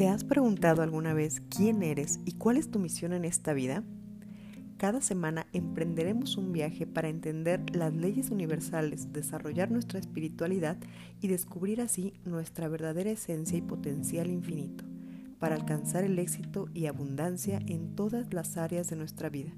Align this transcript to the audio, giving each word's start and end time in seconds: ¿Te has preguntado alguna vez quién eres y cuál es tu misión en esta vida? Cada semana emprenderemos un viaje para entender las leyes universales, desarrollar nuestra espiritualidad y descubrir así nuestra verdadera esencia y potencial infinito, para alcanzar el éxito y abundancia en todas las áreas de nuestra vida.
¿Te 0.00 0.08
has 0.08 0.24
preguntado 0.24 0.80
alguna 0.80 1.12
vez 1.12 1.42
quién 1.54 1.82
eres 1.82 2.20
y 2.24 2.32
cuál 2.32 2.56
es 2.56 2.70
tu 2.70 2.78
misión 2.78 3.12
en 3.12 3.26
esta 3.26 3.52
vida? 3.52 3.84
Cada 4.78 5.02
semana 5.02 5.46
emprenderemos 5.52 6.38
un 6.38 6.52
viaje 6.52 6.86
para 6.86 7.10
entender 7.10 7.60
las 7.76 7.92
leyes 7.92 8.30
universales, 8.30 9.12
desarrollar 9.12 9.70
nuestra 9.70 9.98
espiritualidad 9.98 10.78
y 11.20 11.28
descubrir 11.28 11.82
así 11.82 12.14
nuestra 12.24 12.66
verdadera 12.68 13.10
esencia 13.10 13.58
y 13.58 13.60
potencial 13.60 14.30
infinito, 14.30 14.86
para 15.38 15.56
alcanzar 15.56 16.02
el 16.02 16.18
éxito 16.18 16.70
y 16.72 16.86
abundancia 16.86 17.60
en 17.66 17.94
todas 17.94 18.32
las 18.32 18.56
áreas 18.56 18.88
de 18.88 18.96
nuestra 18.96 19.28
vida. 19.28 19.52